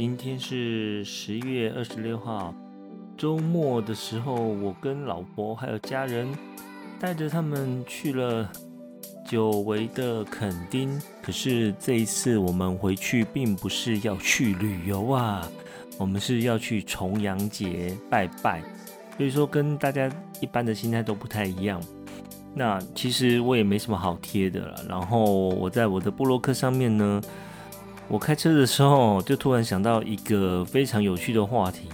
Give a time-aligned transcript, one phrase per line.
[0.00, 2.54] 今天是十月二十六号，
[3.18, 6.26] 周末的时候，我跟老婆还有家人
[6.98, 8.50] 带着他们去了
[9.28, 10.98] 久违的垦丁。
[11.22, 15.46] 可是这一次我们回去并不是要去旅游啊，
[15.98, 18.62] 我们是要去重阳节拜拜，
[19.18, 20.10] 所以说跟大家
[20.40, 21.78] 一般的心态都不太一样。
[22.54, 27.20] 那其实我也没什么好贴的了，然后我在我的布洛克上面呢。
[28.10, 31.88] 我开车的时候，就突然想到一个非常有趣的话题。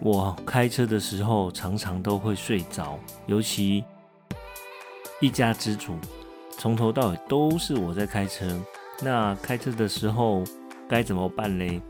[0.00, 2.96] 我开车的时候常常都会睡着，
[3.26, 3.82] 尤其
[5.20, 5.96] 一家之主，
[6.56, 8.56] 从头到尾都是我在开车。
[9.02, 10.44] 那开车的时候
[10.88, 11.80] 该怎么办嘞？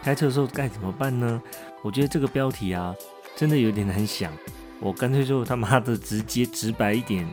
[0.00, 1.42] 开车的时候该怎么办呢？
[1.82, 2.94] 我觉得这个标题啊，
[3.34, 4.32] 真的有点难想。
[4.78, 7.28] 我干脆就他妈的直接直白一点，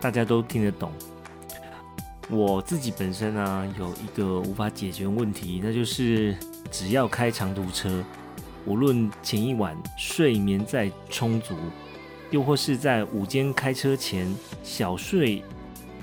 [0.00, 0.90] 大家都听得懂。
[2.30, 6.36] 我自己本身呢，有一个无法解决问题，那就是
[6.70, 8.02] 只要开长途车，
[8.64, 11.54] 无论前一晚睡眠再充足，
[12.30, 15.42] 又或是在午间开车前小睡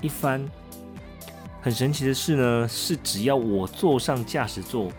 [0.00, 0.48] 一番，
[1.60, 4.92] 很神奇的是呢，是只要我坐上驾驶座，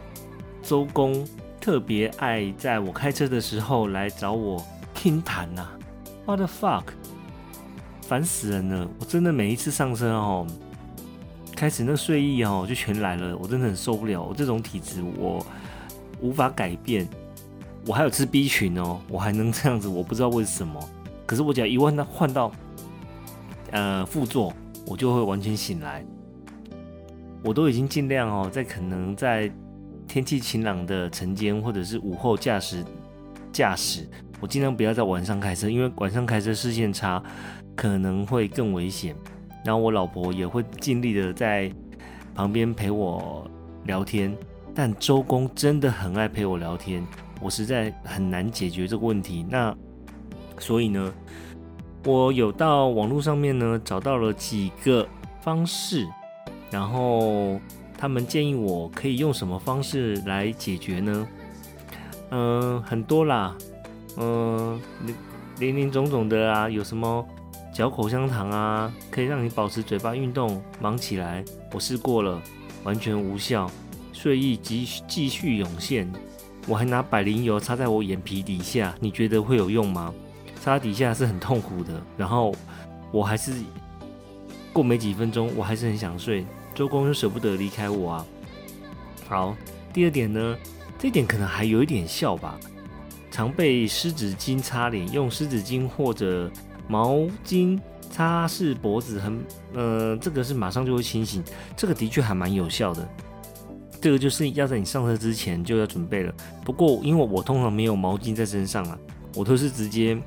[0.61, 1.25] 周公
[1.59, 4.61] 特别爱在我开车的时候来找我
[4.93, 5.69] 听谈呐
[6.25, 6.83] ，What the fuck，
[8.01, 8.87] 烦死人了！
[8.99, 10.45] 我真的每一次上车哦。
[11.55, 14.21] 开始那睡意哦，就全来了，我真的很受不了。
[14.21, 15.45] 我这种体质，我
[16.19, 17.07] 无法改变。
[17.85, 20.79] 我还有吃 B 群哦，我还能这样子，我不知道为什么。
[21.25, 22.51] 可是我只要一换到换到
[23.71, 24.53] 呃副座，
[24.85, 26.03] 我就会完全醒来。
[27.43, 29.51] 我都已经尽量哦，在可能在
[30.07, 32.85] 天气晴朗的晨间或者是午后驾驶
[33.51, 34.07] 驾驶，
[34.39, 37.21] 我尽量不要在晚上开车，因为晚上开车视线差，
[37.75, 39.13] 可能会更危险。
[39.63, 41.71] 然后我老婆也会尽力的在
[42.35, 43.49] 旁边陪我
[43.85, 44.35] 聊天，
[44.75, 47.05] 但周公真的很爱陪我聊天，
[47.41, 49.45] 我实在很难解决这个问题。
[49.49, 49.75] 那
[50.59, 51.13] 所以呢，
[52.05, 55.07] 我有到网络上面呢找到了几个
[55.41, 56.07] 方式，
[56.69, 57.59] 然后
[57.97, 61.27] 他们建议我可以用什么方式来解决呢？
[62.31, 63.55] 嗯，很多啦，
[64.17, 64.79] 嗯，
[65.59, 67.25] 林林总总的啊，有什么？
[67.73, 71.43] 嚼口香糖啊，可以让你保持嘴巴运动，忙起来。
[71.73, 72.39] 我试过了，
[72.83, 73.69] 完全无效，
[74.13, 76.07] 睡意继继续涌现。
[76.67, 80.13] 我还拿百灵油擦在我眼皮底下，你觉得会有用吗？
[80.61, 81.99] 擦底下是很痛苦的。
[82.15, 82.53] 然后
[83.11, 83.51] 我还是
[84.71, 86.45] 过没几分钟，我还是很想睡。
[86.75, 88.25] 周公又舍不得离开我啊。
[89.27, 89.57] 好，
[89.91, 90.55] 第二点呢，
[90.99, 92.55] 这点可能还有一点效吧。
[93.31, 96.51] 常被湿纸巾擦脸，用湿纸巾或者。
[96.87, 97.79] 毛巾
[98.09, 101.43] 擦拭脖子，很呃，这个是马上就会清醒，
[101.75, 103.07] 这个的确还蛮有效的。
[104.01, 106.33] 这个就是要在你上车之前就要准备了。
[106.65, 108.97] 不过因为我通常没有毛巾在身上啊，
[109.33, 110.17] 我都是直接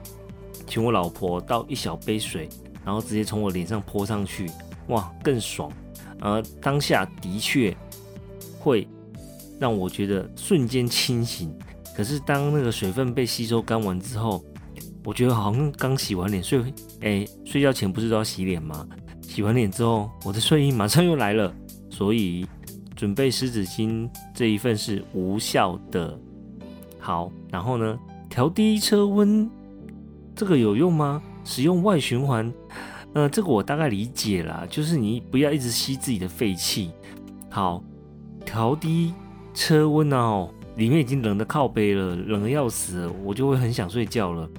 [0.67, 2.49] 请我老婆倒一小杯水，
[2.85, 4.51] 然后直接从我脸上泼上去，
[4.89, 5.71] 哇，更爽。
[6.19, 7.77] 而当下的确
[8.59, 8.89] 会
[9.61, 11.55] 让我觉得瞬间清醒。
[11.95, 14.43] 可是当那个水分被吸收干完之后，
[15.07, 16.61] 我觉得好像刚洗完脸睡，
[17.01, 18.85] 哎，睡觉前不是都要洗脸吗？
[19.23, 21.55] 洗完脸之后，我的睡意马上又来了，
[21.89, 22.45] 所以
[22.97, 26.19] 准备湿纸巾这一份是无效的。
[26.99, 27.97] 好，然后呢，
[28.29, 29.49] 调低车温，
[30.35, 31.23] 这个有用吗？
[31.45, 32.53] 使用外循环，
[33.13, 36.91] 呃，这个我大概理解了，就是你不要一直吸自己的废气。
[37.49, 37.81] 好，
[38.45, 39.15] 调低
[39.55, 44.51] 车温哦，里面已经冷的靠背了，冷的要死，我就会很想睡觉了。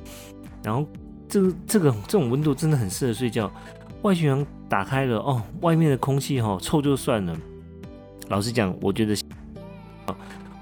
[0.64, 0.86] 然后，
[1.30, 3.52] 这个这个这种温度真的很适合睡觉。
[4.02, 7.36] 外循环打开了哦，外面的空气哈臭就算了。
[8.30, 9.16] 老实讲，我觉得
[10.06, 10.16] 啊，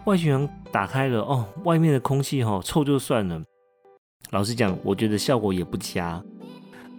[0.06, 3.42] 外循环打开了哦，外面的空气哈臭就算了。
[4.32, 6.22] 老实讲，我觉得效果也不佳。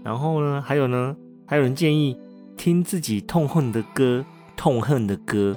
[0.02, 1.16] 然后呢，还有呢，
[1.46, 2.16] 还有人建议
[2.56, 4.25] 听自己痛恨的歌，
[4.56, 5.56] 痛恨的歌。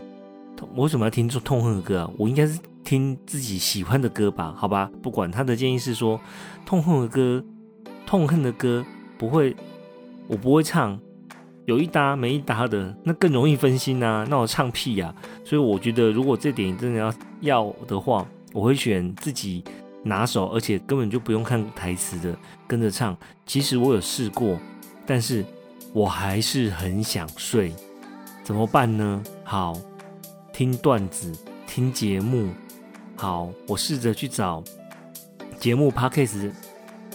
[0.76, 2.12] 我为什么要听这痛恨的歌啊？
[2.18, 2.60] 我应该是。
[2.90, 6.20] 听自己喜欢的歌吧，好吧，不管他的建议是说
[6.66, 7.46] 痛恨的歌，
[8.04, 8.84] 痛恨的歌
[9.16, 9.56] 不会，
[10.26, 11.00] 我不会唱，
[11.66, 15.14] 有一搭没一搭的，那更容易分心啊，那我唱屁呀！
[15.46, 19.64] 所以我觉得，如果这点真的要要的话，我会选自己
[20.02, 22.36] 拿手，而且根本就不用看台词的，
[22.68, 23.16] 跟着唱。
[23.46, 24.58] 其实我有试过，
[25.06, 25.46] 但是
[25.94, 27.72] 我还是很想睡，
[28.44, 29.24] 怎么办呢？
[29.44, 29.78] 好，
[30.52, 31.32] 听段子，
[31.68, 32.50] 听节目。
[33.20, 34.64] 好，我试着去找
[35.60, 36.50] 节目 podcast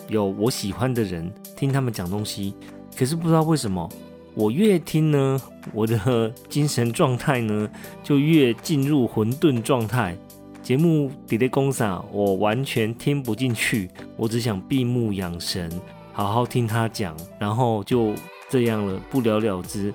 [0.06, 2.52] 有我喜欢的人听他们讲东西，
[2.94, 3.88] 可是不知道为什么
[4.34, 5.40] 我越听呢，
[5.72, 7.66] 我的精神状态呢
[8.02, 10.14] 就越进入混沌状态。
[10.62, 15.72] 节目底的公傻，我完全听不进去，我只想闭目养神，
[16.12, 18.12] 好好听他讲，然后就
[18.50, 19.94] 这样了，不了了之。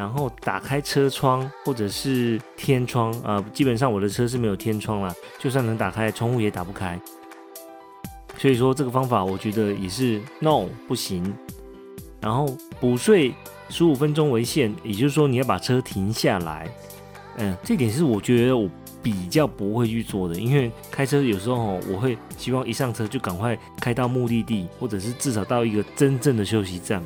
[0.00, 6.98] 然后打开车窗或者是天窗啊，基本上我的车是没有天窗啦，就算能打开窗户也打不开。
[8.38, 11.30] 所以说这个方法我觉得也是 no 不行。
[12.18, 12.48] 然后
[12.80, 13.34] 补睡
[13.68, 16.66] 十五分钟为限，也就是说你要把车停下来。
[17.36, 18.70] 嗯，这点是我觉得我
[19.02, 27.04] 比较不会去做的，因为开车有时候我会希望一上车就赶快开到目的地，或者是至少到一个真正的休息站。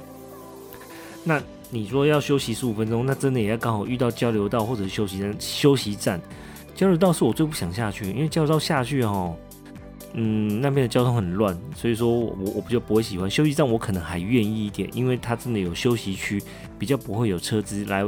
[1.25, 1.43] 那
[1.75, 5.35] 你说要休息十五分钟，那真的也要刚好遇到交流道或者是休息站。
[5.41, 6.21] 休息站，
[6.73, 9.35] 交流道是我最不想下去，因为交流道下去哦，
[10.13, 13.29] 嗯，那边的交通很乱，所以说我我比较不会喜欢。
[13.29, 16.41] 休息站我可能还愿意一点，因为它真的有休息区，
[16.79, 18.05] 比较不会有车子来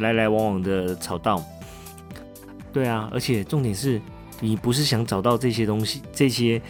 [0.00, 1.42] 来来往往的吵到。
[2.72, 4.00] 对啊，而且重点是
[4.40, 6.62] 你不是想找到这些东西，这些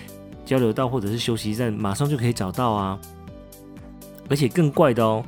[0.46, 2.98] 交流道或者是休息站，马上就可以找到啊。
[4.30, 5.22] 而且更怪的哦。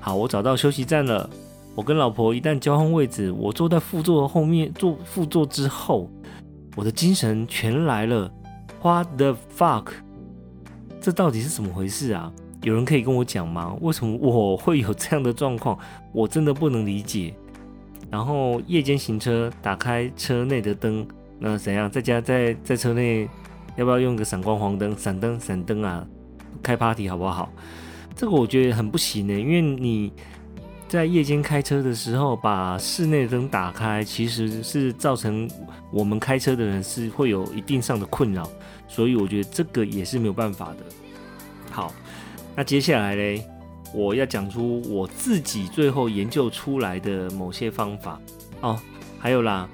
[0.00, 1.28] 好，我找到休息站了。
[1.74, 6.10] 我跟老婆一旦交换位置，我坐在副座后面，坐副座之后，
[6.74, 8.30] 我的精神全来了。
[8.82, 9.86] What the fuck？
[11.00, 12.32] 这到底是怎么回事啊？
[12.62, 13.76] 有人可以跟我讲吗？
[13.80, 15.78] 为什么我会有这样的状况？
[16.12, 17.34] 我真的不能理解。
[18.10, 21.06] 然后夜间行车，打开车内的灯，
[21.38, 21.88] 那怎样？
[21.90, 23.28] 在家在在车内
[23.76, 26.04] 要不要用个闪光黄灯、闪灯、闪灯啊？
[26.60, 27.48] 开 party 好不好？
[28.18, 30.12] 这个我觉得很不行呢，因为你
[30.88, 35.48] 在夜间开车的时候把室内灯打开，其实是造成
[35.92, 38.50] 我们开车的人是会有一定上的困扰，
[38.88, 40.78] 所以我觉得这个也是没有办法的。
[41.70, 41.94] 好，
[42.56, 43.40] 那接下来嘞，
[43.94, 48.20] 我要讲出我自己最后研究出来的某些方法
[48.62, 48.76] 哦，
[49.20, 49.68] 还有啦，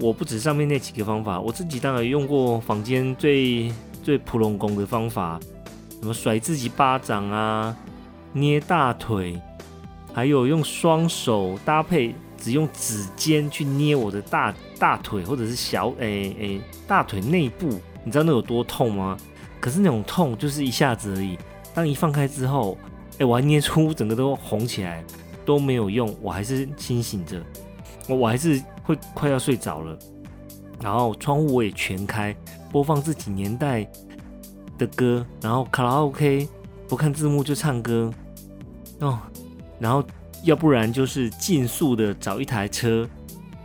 [0.00, 5.38] 我不止上面那几个方法，我自己当然用过房间最最普通工的方法。
[6.04, 7.74] 什么甩自己巴掌啊，
[8.34, 9.40] 捏大腿，
[10.12, 19.16] 还有用双手搭配，只用指尖去捏我的大大腿或者是小诶诶大腿内部，你知道那有多痛吗？
[19.58, 21.38] 可是那种痛就是一下子而已，
[21.72, 22.76] 当一放开之后，
[23.18, 25.02] 哎，我还捏出整个都红起来，
[25.46, 27.42] 都没有用，我还是清醒着，
[28.08, 29.98] 我我还是会快要睡着了，
[30.82, 32.36] 然后窗户我也全开，
[32.70, 33.90] 播放自己年代。
[34.78, 36.48] 的歌，然后卡拉 OK
[36.88, 38.12] 不看字幕就唱歌
[39.00, 39.18] 哦，
[39.78, 40.04] 然后
[40.42, 43.08] 要不然就是尽速的找一台车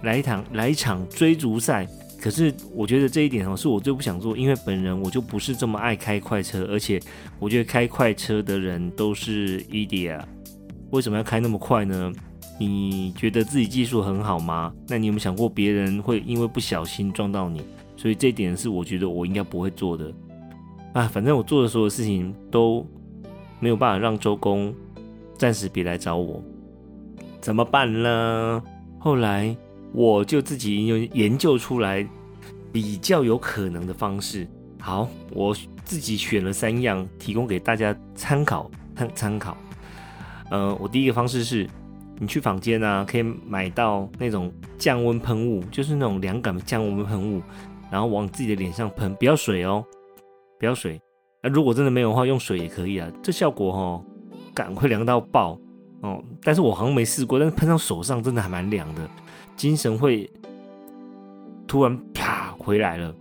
[0.03, 1.87] 来一场来一场追逐赛。
[2.21, 6.99] 可是我觉得这一点哦是我最不想做，因为本人我就不是这么爱开快车，而且
[7.39, 10.21] 我觉得开快车的人都是 idiot。
[10.91, 12.11] 为什么要开那么快呢？
[12.59, 14.73] 你觉得自己技术很好吗？
[14.89, 17.61] 那你有没有想过别人会因为不小心撞到你？
[17.95, 20.11] 所以这一点是我觉得我应该不会做的。
[20.93, 22.85] 啊，反正我做的所有事情都
[23.59, 24.73] 没有办法让周公
[25.37, 26.43] 暂时别来找我，
[27.39, 28.63] 怎么办呢？
[28.97, 29.55] 后来
[29.93, 32.05] 我就自己研研究出来
[32.71, 34.47] 比较有可能的方式。
[34.79, 39.55] 好，我自己选了三样，提供给大家参考参参考。
[40.49, 41.69] 呃，我第一个方式是，
[42.17, 47.41] 你去房间啊，可以买到那种降温喷雾，就是那种凉感的降温喷雾，
[47.91, 49.85] 然后往自己的脸上喷，不要水哦。
[50.59, 51.01] 不要水，
[51.41, 53.09] 那如果真的没有的话，用水也可以啊。
[53.23, 54.03] 这效果哈，
[54.53, 55.57] 感会凉到爆
[56.01, 56.21] 哦。
[56.43, 59.09] 但是我好像没试过，但是喷上手上真的还蛮凉的，
[59.55, 60.29] 精神会
[61.65, 63.15] 突然啪回来了。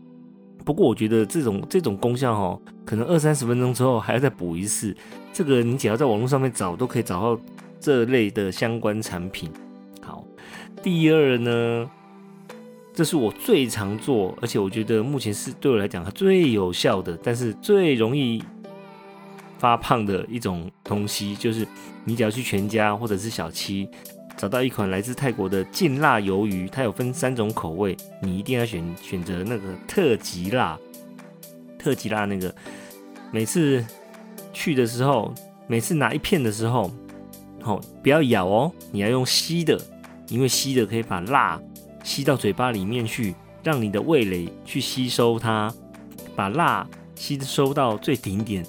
[0.64, 4.94] 不过我觉得这种这种功效哈，可能二三十分钟之后还要再补一次。
[5.32, 7.40] 这个你只要在网络上面找，都可以找到
[7.78, 9.48] 这类的相关产品。
[10.02, 10.24] 好，
[10.82, 11.88] 第二呢？
[12.98, 18.42] 这是我最常做，而且我觉得目前是对我来讲最有效的，但是最容易
[19.56, 21.64] 发胖的一种东西，就是
[22.02, 23.88] 你只要去全家或者是小七
[24.36, 30.76] 找到一款来自泰国的劲辣鱿鱼，它有分三种口味，你一定要选选择那个特级辣，
[31.78, 32.52] 特级辣那个。
[33.30, 33.86] 每次
[34.52, 35.32] 去的时候，
[35.68, 36.90] 每次拿一片的时候，
[37.62, 39.80] 好不要咬哦，你要用吸的，
[40.26, 41.62] 因为吸的可以把辣。
[42.02, 45.72] 吸到嘴巴里面去，让你的味蕾去吸收它，
[46.34, 48.64] 把辣吸收到最顶点。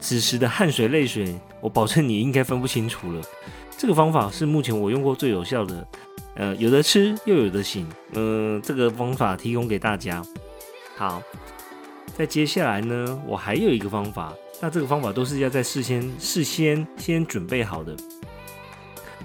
[0.00, 3.22] 此时的汗水泪水，我保证你应该分不清楚了。
[3.76, 5.88] 这个方法是目前我用过最有效的，
[6.36, 10.22] 呃，有的吃又有的醒，嗯，这个方法提供给大家。
[10.96, 11.22] 好，
[12.16, 17.96] 在接下来呢，我还有一个方法，那这个方法都是要在事先事先先准备好的。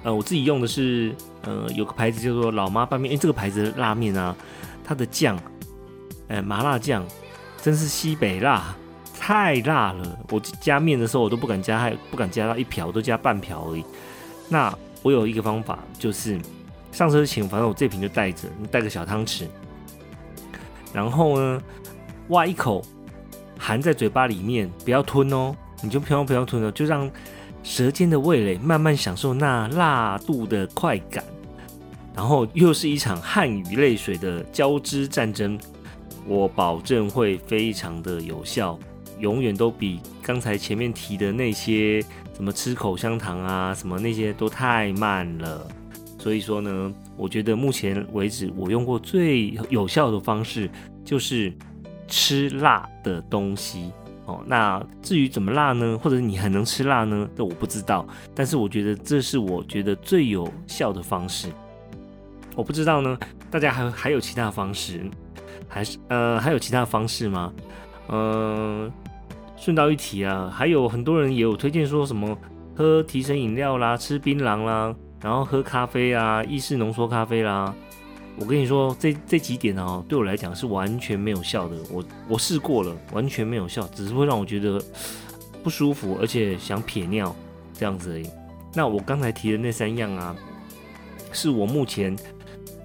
[0.03, 4.35] 呃，我自己用的是呃有个牌子叫做老妈拌面，因为这个牌子的拉面啊，
[4.83, 5.37] 它的酱，
[6.27, 7.05] 呃麻辣酱
[7.61, 8.75] 真是西北辣，
[9.19, 10.19] 太辣了。
[10.29, 13.83] 我加面的时候我都不敢加，还不敢加到一瓢，都加半瓢而已。
[14.47, 16.39] 那我有一个方法，就是
[16.91, 19.45] 上车前，反正我这瓶就带着，带个小汤匙，
[20.93, 21.61] 然后呢
[22.29, 22.83] 挖一口。
[23.61, 25.53] 含在嘴巴里面，不要吞哦，
[25.83, 27.11] 你就不要不要吞了，就让
[27.63, 31.23] 舌尖的味蕾慢慢享受那辣度的快感。
[32.15, 35.57] 然后又是一场汗与泪水的交织战争，
[36.27, 38.77] 我保证会非常的有效，
[39.19, 42.01] 永远都比刚才前面提的那些
[42.35, 45.65] 什么吃口香糖啊什么那些都太慢了。
[46.17, 50.69] 所以说呢，我觉得目前为止我用过最有效的方式
[51.03, 51.53] 就是。
[52.11, 53.91] 吃辣的东西
[54.29, 55.97] 哦，那至于怎么辣呢？
[55.97, 57.27] 或者你很能吃辣呢？
[57.35, 58.05] 这我不知道。
[58.35, 61.47] 但是我觉得这是我觉得最有效的方式。
[62.55, 63.17] 我不知道呢，
[63.49, 65.03] 大家还还有其他方式，
[65.67, 67.51] 还是呃还有其他方式吗？
[68.09, 68.91] 嗯，
[69.57, 72.37] 顺道一提啊，还有很多人也有推荐说什么
[72.75, 77.73] 喝提神饮料啦，吃槟榔啦，然后喝咖啡啊，意式浓缩咖啡啦。
[78.39, 81.75] 我跟你说，这这几点哦，对我来讲是完全没有效的。
[81.91, 84.81] 我我试过了，完全没有效，只是会让我觉得
[85.61, 87.35] 不舒服，而且想撇尿
[87.73, 88.29] 这样子而已。
[88.73, 90.33] 那我刚才提的那三样啊，
[91.33, 92.17] 是我目前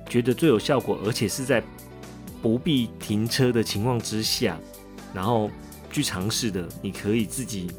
[0.09, 1.63] 觉得最有效果，而且是在
[2.43, 4.59] 不必停车的情况之下，
[5.15, 5.49] 然后
[5.89, 6.67] 去尝试的。
[6.83, 7.71] 你可以自己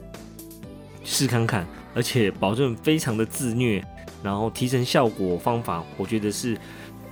[1.04, 3.86] 试看看，而且保证非常的自虐，
[4.24, 6.58] 然后提升效果方法，我觉得是。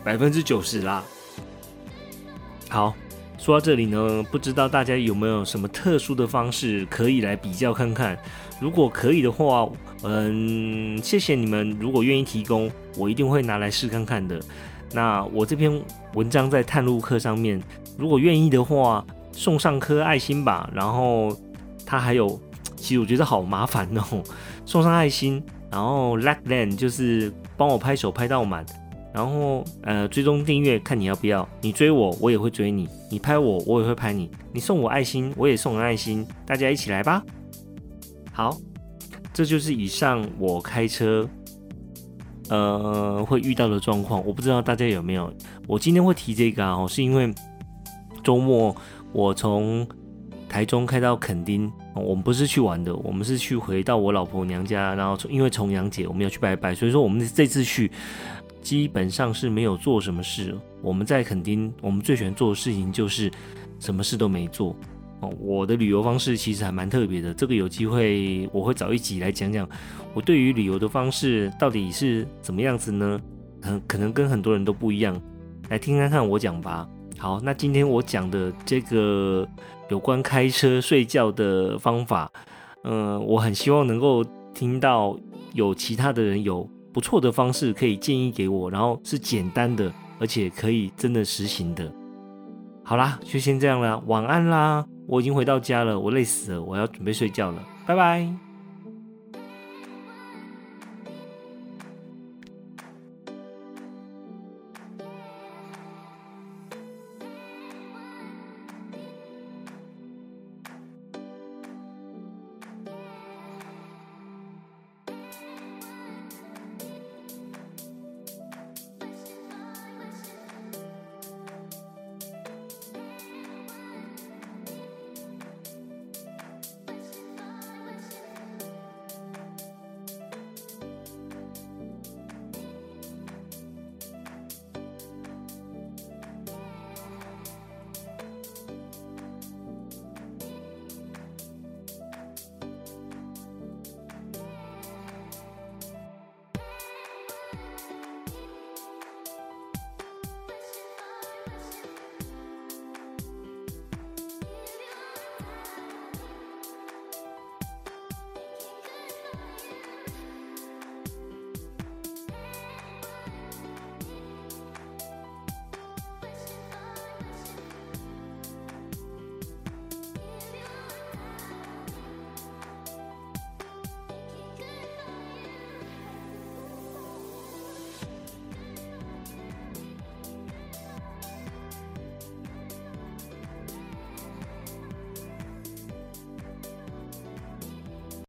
[0.04, 1.04] 百分之九十啦。
[2.70, 2.94] 好，
[3.38, 8.18] 说到这里呢，不知道大家有没有什么特殊的方式可以来比较看看？
[8.60, 9.70] 如果可以的话，
[10.04, 11.70] 嗯，谢谢你们。
[11.80, 14.40] 如果愿意提供，我一定会拿来试看看的。
[14.92, 15.82] 那我这篇
[16.14, 17.62] 文章在探路课上面，
[17.98, 20.70] 如果愿意的话，送上颗爱心吧。
[20.74, 21.36] 然后
[21.86, 22.40] 它还有，
[22.76, 24.24] 其实我觉得好麻烦哦，
[24.66, 28.66] 送上爱心，然后 like then 就是帮我拍手拍到满。
[29.14, 31.48] 然后，呃，追踪订阅，看你要不要。
[31.62, 36.26] 你追我，我也会追你；你拍我，我也会拍你；你送我爱心，我也送爱心。
[36.48, 37.24] 大家一起来吧！
[38.32, 38.58] 好，
[39.32, 41.30] 这就是以上我开车，
[42.50, 44.26] 呃，会遇到的状况。
[44.26, 45.32] 我不知道大家有没有。
[45.68, 47.32] 我今天会提这个啊，是因为
[48.24, 48.76] 周末
[49.12, 49.88] 我从
[50.50, 54.96] 台中开到垦丁，我们不是去玩的，我们是去回到我老婆娘家。
[54.96, 57.92] 然后因为重阳节我们要去拜拜，所以说我们这次去。
[58.64, 60.58] 基本上是没有做什么事。
[60.82, 63.30] 我们在垦丁，我们最喜欢做的事情就是
[63.80, 64.76] 什么事都没做。
[65.20, 67.34] 哦，我的旅游方式其实还蛮特别的。
[67.34, 69.68] 这个有机会我会找一集来讲讲
[70.14, 73.22] 我对于旅游的方式到底是怎么样子呢？
[73.88, 75.22] 可能跟很多人都不一样。
[75.70, 76.88] 来听看看我讲吧。
[77.18, 79.48] 好，那今天我讲的这个
[79.90, 82.30] 有关开车睡觉的方法，
[82.84, 85.18] 嗯，我很希望能够听到
[85.54, 86.70] 有其他的人有。
[86.94, 91.92] 不错的方式可以建议给我，然后是简单的，而且可以真的实行的。
[92.84, 94.86] 好啦，就先这样啦，晚安啦！
[95.08, 98.53] 我已经回到家了，我累死了，我要准备睡觉了，拜拜。